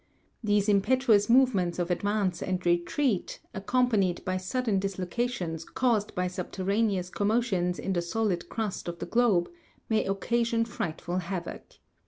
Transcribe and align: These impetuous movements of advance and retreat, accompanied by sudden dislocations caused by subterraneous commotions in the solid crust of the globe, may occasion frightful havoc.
These 0.43 0.67
impetuous 0.67 1.29
movements 1.29 1.77
of 1.77 1.91
advance 1.91 2.41
and 2.41 2.65
retreat, 2.65 3.39
accompanied 3.53 4.25
by 4.25 4.37
sudden 4.37 4.79
dislocations 4.79 5.63
caused 5.63 6.15
by 6.15 6.25
subterraneous 6.25 7.11
commotions 7.11 7.77
in 7.77 7.93
the 7.93 8.01
solid 8.01 8.49
crust 8.49 8.87
of 8.87 8.97
the 8.97 9.05
globe, 9.05 9.47
may 9.89 10.03
occasion 10.03 10.65
frightful 10.65 11.17
havoc. 11.19 11.73